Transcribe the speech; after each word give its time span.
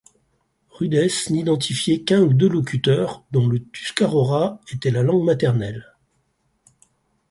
Rudes 0.71 1.11
n'identifiait 1.29 2.01
qu'un 2.03 2.21
ou 2.21 2.33
deux 2.33 2.49
locuteurs 2.49 3.23
dont 3.29 3.45
le 3.45 3.63
tuscarora 3.65 4.59
était 4.71 4.89
la 4.89 5.03
langue 5.03 5.23
maternelle. 5.23 5.95